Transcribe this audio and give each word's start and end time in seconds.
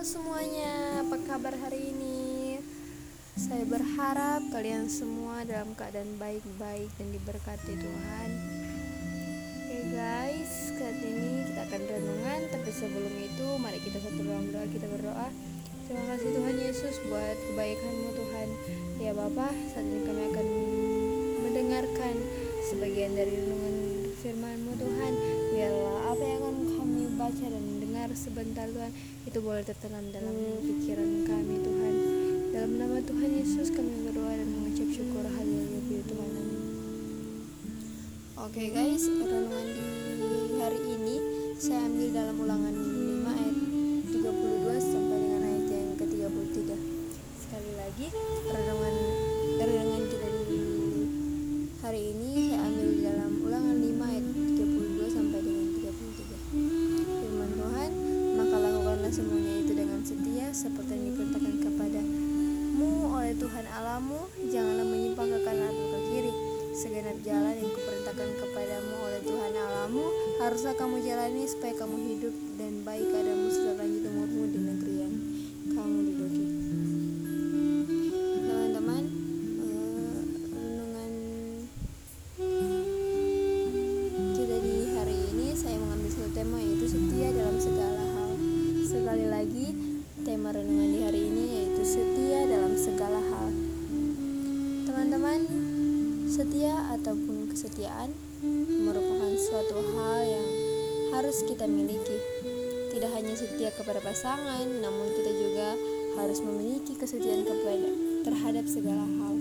semuanya, 0.00 1.04
apa 1.04 1.12
kabar 1.28 1.52
hari 1.60 1.92
ini? 1.92 2.56
Saya 3.36 3.68
berharap 3.68 4.40
kalian 4.48 4.88
semua 4.88 5.44
dalam 5.44 5.76
keadaan 5.76 6.16
baik-baik 6.16 6.88
dan 6.96 7.12
diberkati 7.12 7.76
Tuhan. 7.76 8.28
Oke 9.60 9.76
guys, 9.92 10.72
saat 10.72 10.96
ini 11.04 11.44
kita 11.52 11.68
akan 11.68 11.82
renungan, 11.84 12.40
tapi 12.48 12.70
sebelum 12.72 13.12
itu 13.12 13.46
mari 13.60 13.76
kita 13.84 14.00
satu 14.00 14.24
dalam 14.24 14.48
doa 14.48 14.64
kita 14.72 14.88
berdoa. 14.88 15.28
Terima 15.84 16.04
kasih 16.16 16.28
Tuhan 16.32 16.56
Yesus 16.56 16.94
buat 17.04 17.36
kebaikanmu 17.52 18.08
Tuhan. 18.16 18.48
Ya 19.04 19.12
Bapak, 19.12 19.52
saat 19.76 19.84
ini 19.84 20.00
kami 20.00 20.22
akan 20.32 20.46
mendengarkan 21.44 22.14
sebagian 22.72 23.12
dari 23.12 23.36
renungan 23.36 23.76
firman-Mu 24.24 24.72
Tuhan. 24.80 25.12
Sebentar 28.20 28.68
Tuhan 28.68 28.92
itu 29.24 29.38
boleh 29.40 29.64
tertanam 29.64 30.04
dalam 30.12 30.36
pikiran 30.60 31.24
kami 31.24 31.56
Tuhan. 31.64 31.94
Dalam 32.52 32.72
nama 32.76 33.00
Tuhan 33.00 33.30
Yesus 33.32 33.72
kami 33.72 34.04
berdoa 34.04 34.36
dan 34.36 34.44
mengucap 34.44 34.88
syukur 34.92 35.24
haleluya 35.24 36.04
Tuhan. 36.04 36.30
Amin. 36.36 36.60
Oke 38.36 38.64
guys, 38.76 39.08
renungan 39.08 39.66
di 40.20 40.60
hari 40.60 40.80
ini 40.84 41.16
saya 41.56 41.88
ambil 41.88 42.08
dalam 42.12 42.36
ulangan 42.44 42.74
5 42.76 43.24
ayat 43.24 43.56
32 44.12 44.20
sampai 44.84 45.16
dengan 45.16 45.40
ayat 45.40 45.64
yang 45.72 45.96
ke-33. 45.96 46.68
Sekali 47.40 47.72
lagi, 47.72 48.06
renungan 48.52 48.94
jalan 67.20 67.52
yang 67.52 67.72
kuperintahkan 67.72 68.30
kepadamu 68.40 68.94
oleh 69.04 69.20
Tuhan 69.20 69.52
Alamu, 69.52 70.04
haruslah 70.40 70.74
kamu 70.76 71.04
jalani 71.04 71.44
supaya 71.44 71.76
kamu 71.76 71.96
hidup 72.08 72.34
dan 72.56 72.72
baik 72.80 73.06
keadamu 73.12 73.46
setelah 73.52 73.79
setia 96.40 96.72
ataupun 96.96 97.52
kesetiaan 97.52 98.16
merupakan 98.80 99.28
suatu 99.36 99.76
hal 99.76 100.24
yang 100.24 100.48
harus 101.12 101.44
kita 101.44 101.68
miliki. 101.68 102.16
Tidak 102.96 103.12
hanya 103.12 103.36
setia 103.36 103.68
kepada 103.76 104.00
pasangan, 104.00 104.64
namun 104.64 105.12
kita 105.20 105.36
juga 105.36 105.76
harus 106.16 106.40
memiliki 106.40 106.96
kesetiaan 106.96 107.44
kepada 107.44 107.92
terhadap 108.24 108.64
segala 108.64 109.04
hal. 109.04 109.36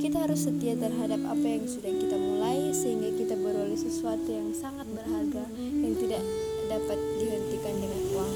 Kita 0.00 0.24
harus 0.24 0.48
setia 0.48 0.72
terhadap 0.72 1.20
apa 1.28 1.44
yang 1.44 1.68
sudah 1.68 1.92
kita 1.92 2.16
mulai 2.16 2.72
sehingga 2.72 3.12
kita 3.20 3.36
beroleh 3.36 3.76
sesuatu 3.76 4.24
yang 4.24 4.56
sangat 4.56 4.88
berharga 4.88 5.44
yang 5.60 5.92
tidak 6.00 6.24
dapat 6.72 6.96
dihentikan 7.20 7.74
dengan 7.76 8.02
uang. 8.16 8.32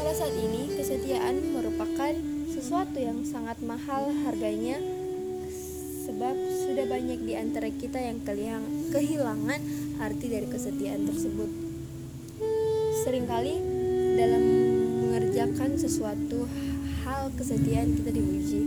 Pada 0.00 0.12
saat 0.16 0.32
ini, 0.32 0.80
kesetiaan 0.80 1.44
merupakan 1.52 2.16
sesuatu 2.48 2.96
yang 2.96 3.20
sangat 3.28 3.60
mahal 3.60 4.08
harganya 4.24 4.80
sebab 6.12 6.36
sudah 6.68 6.84
banyak 6.92 7.24
di 7.24 7.32
antara 7.40 7.72
kita 7.72 7.96
yang 7.96 8.20
kehilangan 8.92 9.60
arti 9.96 10.28
dari 10.28 10.44
kesetiaan 10.44 11.08
tersebut. 11.08 11.48
Seringkali 13.00 13.54
dalam 14.20 14.44
mengerjakan 15.08 15.80
sesuatu 15.80 16.44
hal 17.08 17.32
kesetiaan 17.32 17.96
kita 17.96 18.12
diuji. 18.12 18.60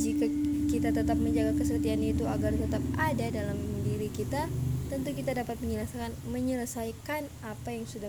Jika 0.00 0.26
kita 0.72 0.88
tetap 0.96 1.20
menjaga 1.20 1.52
kesetiaan 1.60 2.00
itu 2.00 2.24
agar 2.24 2.56
tetap 2.56 2.80
ada 2.96 3.26
dalam 3.28 3.60
diri 3.84 4.08
kita, 4.08 4.48
tentu 4.88 5.12
kita 5.12 5.36
dapat 5.36 5.60
menyelesaikan 5.60 6.16
menyelesaikan 6.32 7.28
apa 7.44 7.68
yang 7.76 7.84
sudah 7.84 8.08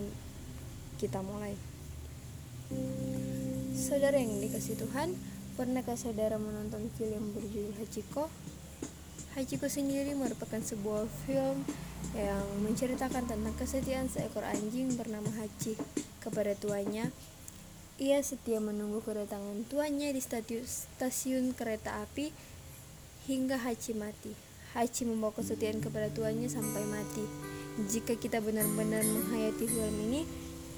kita 0.95 1.19
mulai. 1.19 1.59
Saudara 3.75 4.15
yang 4.15 4.39
dikasih 4.39 4.79
Tuhan, 4.79 5.11
pernahkah 5.57 5.97
saudara 5.97 6.37
menonton 6.37 6.85
film 7.01 7.33
berjudul 7.33 7.73
Hachiko? 7.81 8.29
Hachiko 9.33 9.65
sendiri 9.65 10.13
merupakan 10.13 10.61
sebuah 10.61 11.09
film 11.25 11.65
yang 12.13 12.45
menceritakan 12.61 13.25
tentang 13.25 13.57
kesetiaan 13.57 14.05
seekor 14.05 14.45
anjing 14.45 14.93
bernama 14.93 15.25
Hachi 15.33 15.73
kepada 16.21 16.53
tuannya. 16.53 17.09
Ia 17.97 18.21
setia 18.21 18.61
menunggu 18.61 19.01
kedatangan 19.01 19.65
tuannya 19.65 20.13
di 20.13 20.21
stasiun 20.21 21.57
kereta 21.57 22.05
api 22.05 22.29
hingga 23.25 23.57
Hachi 23.57 23.97
mati. 23.97 24.37
Hachi 24.77 25.09
membawa 25.09 25.41
kesetiaan 25.41 25.81
kepada 25.81 26.13
tuannya 26.13 26.53
sampai 26.53 26.85
mati. 26.85 27.25
Jika 27.89 28.13
kita 28.13 28.45
benar-benar 28.45 29.01
menghayati 29.01 29.65
film 29.65 30.05
ini, 30.05 30.21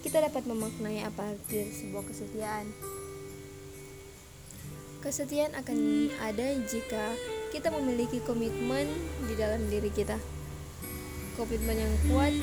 kita 0.07 0.23
dapat 0.23 0.47
memaknai 0.47 1.03
apa 1.03 1.35
arti 1.35 1.67
sebuah 1.67 2.07
kesetiaan. 2.07 2.72
Kesetiaan 4.99 5.55
akan 5.55 6.11
ada 6.19 6.59
jika 6.67 7.15
kita 7.55 7.71
memiliki 7.71 8.19
komitmen 8.19 8.83
di 9.31 9.33
dalam 9.39 9.63
diri 9.71 9.87
kita. 9.87 10.19
Komitmen 11.39 11.79
yang 11.79 11.95
kuat 12.11 12.35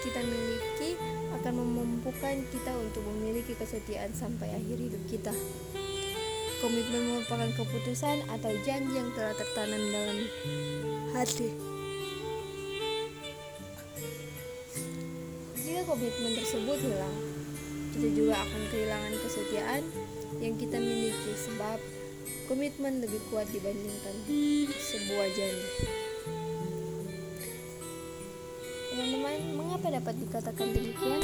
kita 0.00 0.24
miliki 0.24 0.96
akan 1.36 1.60
memampukan 1.60 2.40
kita 2.48 2.72
untuk 2.72 3.04
memiliki 3.04 3.52
kesetiaan 3.52 4.16
sampai 4.16 4.48
akhir 4.48 4.80
hidup 4.80 5.02
kita. 5.12 5.36
Komitmen 6.64 7.20
merupakan 7.20 7.52
keputusan 7.52 8.24
atau 8.32 8.52
janji 8.64 8.96
yang 8.96 9.12
telah 9.12 9.36
tertanam 9.36 9.82
dalam 9.92 10.18
hati. 11.12 11.52
Jika 15.52 15.84
komitmen 15.84 16.32
tersebut 16.32 16.80
hilang, 16.80 17.39
kita 17.90 18.08
juga 18.14 18.34
akan 18.38 18.62
kehilangan 18.70 19.14
kesetiaan 19.18 19.82
yang 20.38 20.54
kita 20.54 20.76
miliki 20.78 21.32
sebab 21.34 21.78
komitmen 22.46 23.02
lebih 23.02 23.18
kuat 23.30 23.46
dibandingkan 23.50 24.14
sebuah 24.78 25.28
janji. 25.34 25.70
Teman-teman, 28.90 29.38
mengapa 29.54 29.86
dapat 29.90 30.14
dikatakan 30.18 30.66
demikian? 30.74 31.22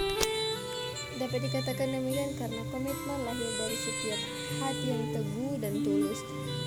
Dapat 1.17 1.41
dikatakan 1.49 1.87
demikian 1.97 2.31
karena 2.39 2.63
komitmen 2.71 3.19
lahir 3.27 3.51
dari 3.59 3.77
setiap 3.79 4.21
hati 4.63 4.87
yang 4.87 5.05
teguh 5.11 5.55
dan 5.59 5.75
tulus. 5.83 6.21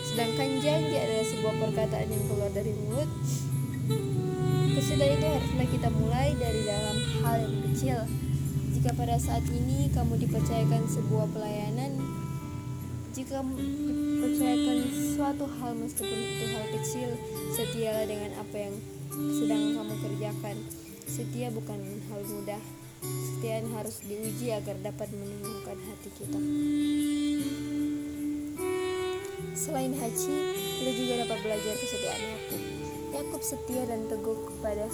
Sedangkan 0.04 0.60
janji 0.60 0.96
adalah 0.98 1.26
sebuah 1.28 1.56
perkataan 1.70 2.08
yang 2.10 2.24
keluar 2.28 2.52
dari 2.52 2.72
mulut. 2.74 3.10
Kesediaan 4.76 5.18
itu 5.18 5.28
haruslah 5.28 5.68
kita 5.70 5.90
mulai 5.92 6.30
dari 6.40 6.62
dalam 6.68 6.98
hal 7.24 7.36
yang 7.46 7.58
kecil. 7.68 8.00
Jika 8.80 8.96
pada 8.96 9.20
saat 9.20 9.44
ini 9.52 9.92
kamu 9.92 10.24
dipercayakan 10.24 10.88
sebuah 10.88 11.28
pelayanan, 11.36 12.00
jika 13.12 13.44
dipercayakan 13.44 14.78
suatu 15.20 15.52
hal 15.60 15.76
meskipun 15.76 16.16
itu 16.16 16.46
hal 16.56 16.66
kecil, 16.80 17.10
setialah 17.60 18.08
dengan 18.08 18.40
apa 18.40 18.56
yang 18.56 18.80
sedang 19.36 19.76
kamu 19.76 19.94
kerjakan. 20.00 20.56
Setia 21.04 21.52
bukan 21.52 21.76
hal 22.08 22.24
mudah. 22.24 22.64
Kesetiaan 23.04 23.68
harus 23.76 24.00
diuji 24.00 24.48
agar 24.56 24.80
dapat 24.80 25.12
menemukan 25.12 25.76
hati 25.76 26.10
kita. 26.16 26.40
Selain 29.60 29.92
Haji, 29.92 30.36
kita 30.56 30.92
juga 30.96 31.14
dapat 31.28 31.38
belajar 31.44 31.76
kesetiaan 31.84 32.24
Yakub. 32.32 32.62
Yakub 33.12 33.42
setia 33.44 33.84
dan 33.92 34.08
teguh 34.08 34.40
kepada 34.48 34.88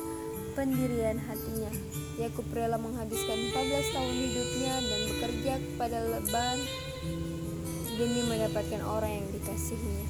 pendirian 0.55 1.19
hatinya. 1.19 1.69
Yakub 2.15 2.47
rela 2.55 2.79
menghabiskan 2.79 3.51
14 3.51 3.91
tahun 3.91 4.15
hidupnya 4.15 4.73
dan 4.79 5.01
bekerja 5.11 5.53
kepada 5.59 5.97
Leban 6.15 6.57
demi 7.99 8.23
mendapatkan 8.23 8.81
orang 8.87 9.19
yang 9.19 9.27
dikasihinya. 9.35 10.07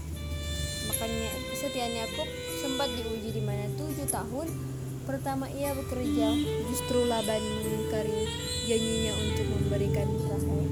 Makanya 0.86 1.30
kesetiaan 1.50 1.98
Yakub 1.98 2.30
sempat 2.62 2.94
diuji 2.94 3.30
di 3.34 3.42
mana 3.42 3.66
tujuh 3.74 4.06
tahun 4.06 4.48
pertama 5.10 5.50
ia 5.50 5.74
bekerja, 5.74 6.30
justru 6.70 7.10
Laban 7.10 7.42
mengingkari 7.42 8.30
janjinya 8.70 9.14
untuk 9.18 9.46
memberikan 9.50 10.08
Rahel. 10.30 10.66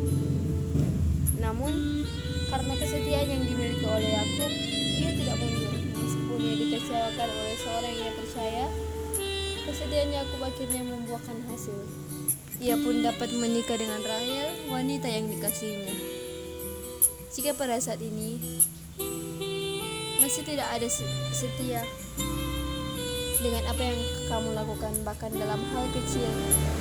Namun 1.41 1.73
karena 2.53 2.73
kesetiaan 2.77 3.25
yang 3.29 3.43
dimiliki 3.45 3.85
oleh 3.89 4.09
Yakub, 4.13 4.51
ia 5.01 5.09
tidak 5.17 5.35
mundur 5.41 5.73
meskipun 5.97 6.37
ia 6.45 6.55
dikecewakan 6.61 7.29
oleh 7.29 7.55
seorang 7.57 7.93
yang 7.93 8.05
ia 8.05 8.13
percaya. 8.13 8.65
Kesetiaan 9.63 10.11
Yakub 10.11 10.43
akhirnya 10.43 10.83
membuahkan 10.83 11.39
hasil. 11.47 11.79
ia 12.63 12.79
pun 12.79 13.03
dapat 13.03 13.27
menikah 13.35 13.75
dengan 13.75 13.99
Rahel, 14.03 14.71
wanita 14.71 15.07
yang 15.07 15.27
dikasihnya. 15.27 15.95
Jika 17.33 17.51
pada 17.57 17.75
saat 17.81 17.99
ini 17.99 18.39
masih 20.23 20.43
tidak 20.47 20.69
ada 20.71 20.87
setia 21.33 21.83
dengan 23.43 23.63
apa 23.67 23.81
yang 23.83 23.99
kamu 24.31 24.49
lakukan 24.55 24.93
bahkan 25.03 25.31
dalam 25.35 25.59
hal 25.59 25.85
kecil, 25.91 26.29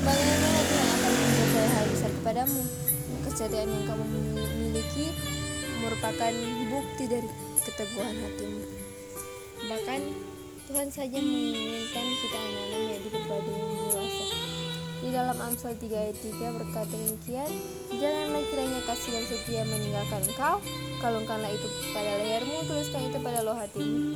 bagaimana 0.06 0.61
Tuhan 0.62 0.88
akan 0.94 1.12
mempercayai 1.19 1.70
hal 1.75 1.87
besar 1.90 2.11
kepadamu? 2.23 2.62
Kesetiaan 3.26 3.70
yang 3.70 3.84
kamu 3.90 4.05
miliki 4.62 5.06
merupakan 5.82 6.32
bukti 6.70 7.05
dari 7.11 7.29
keteguhan 7.67 8.17
hatimu. 8.23 8.62
Bahkan 9.67 10.00
Tuhan 10.70 10.88
saja 10.94 11.19
menginginkan 11.19 12.06
kita 12.23 12.38
anak-anaknya 12.38 12.71
dalam 15.32 15.49
Amsal 15.49 15.73
3 15.81 15.88
ayat 15.96 16.19
3 16.20 16.61
berkata 16.61 16.93
demikian, 16.93 17.49
Janganlah 17.88 18.44
kiranya 18.52 18.81
kasih 18.84 19.17
dan 19.17 19.25
setia 19.25 19.64
meninggalkan 19.64 20.20
engkau, 20.29 20.61
kalungkanlah 21.00 21.49
itu 21.49 21.69
pada 21.96 22.20
lehermu, 22.20 22.69
tuliskan 22.69 23.08
itu 23.08 23.17
pada 23.17 23.40
loh 23.40 23.56
hatimu. 23.56 24.12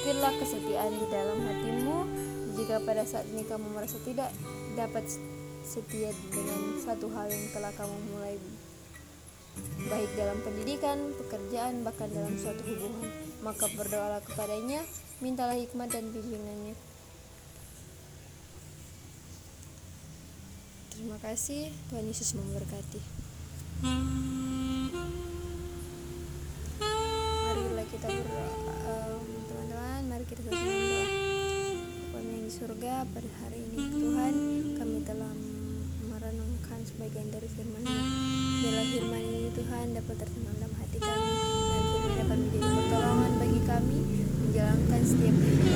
Ukirlah 0.00 0.32
kesetiaan 0.40 0.96
di 0.96 1.06
dalam 1.12 1.44
hatimu, 1.44 1.96
jika 2.56 2.80
pada 2.88 3.04
saat 3.04 3.28
ini 3.36 3.44
kamu 3.44 3.68
merasa 3.68 4.00
tidak 4.00 4.32
dapat 4.80 5.04
setia 5.60 6.08
dengan 6.32 6.80
satu 6.80 7.12
hal 7.12 7.28
yang 7.28 7.46
telah 7.52 7.72
kamu 7.76 7.96
mulai 8.16 8.40
baik 9.92 10.08
dalam 10.16 10.40
pendidikan, 10.40 11.12
pekerjaan, 11.20 11.84
bahkan 11.84 12.08
dalam 12.08 12.32
suatu 12.32 12.64
hubungan. 12.64 13.12
Maka 13.44 13.68
berdoalah 13.76 14.24
kepadanya, 14.24 14.80
mintalah 15.20 15.52
hikmat 15.52 15.92
dan 15.92 16.08
bimbingannya. 16.16 16.95
Terima 20.96 21.20
kasih, 21.20 21.68
Tuhan 21.92 22.08
Yesus 22.08 22.32
memberkati. 22.40 22.96
Marilah 26.80 27.84
kita 27.92 28.08
berdoa, 28.08 29.20
teman-teman. 29.44 30.00
Mari 30.08 30.24
kita 30.24 30.40
sama 30.48 30.56
berdoa. 30.56 31.04
Bapa 32.16 32.18
yang 32.24 32.48
di 32.48 32.52
surga, 32.56 33.04
pada 33.12 33.28
hari 33.44 33.60
ini 33.60 33.80
Tuhan, 33.92 34.34
kami 34.80 34.98
telah 35.04 35.36
merenungkan 36.08 36.80
sebagian 36.88 37.28
dari 37.28 37.44
firman-Mu. 37.44 37.92
Biarlah 38.64 38.86
firman 38.88 39.20
ini 39.20 39.52
Tuhan 39.52 39.92
dapat 40.00 40.16
tertanam 40.16 40.54
dalam 40.56 40.72
hati 40.80 40.96
kami 40.96 41.28
dan 41.44 41.82
firman 41.92 42.16
dapat 42.24 42.38
menjadi 42.40 42.68
pertolongan 42.72 43.32
bagi 43.36 43.60
kami 43.68 43.98
menjalankan 44.48 45.00
setiap 45.04 45.36
kehidupan 45.44 45.75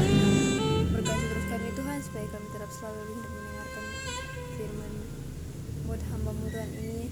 Tuhan 6.50 6.67
ini 6.82 7.06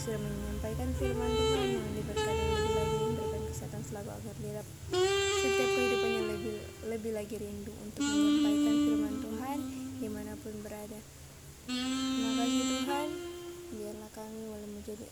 sudah 0.00 0.16
menyampaikan 0.16 0.88
firman 0.96 1.28
Tuhan 1.28 1.68
yang 1.76 1.92
diberkati 1.92 2.40
lebih 2.56 2.72
lagi 2.72 2.96
memberikan 3.04 3.42
kesehatan 3.52 3.82
selalu 3.84 4.10
agar 4.16 4.34
dirap 4.40 4.66
setiap 5.44 5.68
kehidupannya 5.76 6.22
lebih 6.24 6.56
lebih 6.88 7.12
lagi 7.12 7.36
rindu 7.36 7.72
untuk 7.84 8.00
menyampaikan 8.00 8.76
firman 8.80 9.14
Tuhan 9.20 9.58
di 10.00 10.08
mana 10.08 10.32
pun 10.40 10.54
berada. 10.64 11.00
Terima 11.68 12.30
kasih 12.40 12.64
Tuhan, 12.64 13.08
biarlah 13.76 14.10
kami 14.16 14.40
boleh 14.48 14.68
menjadi 14.80 15.04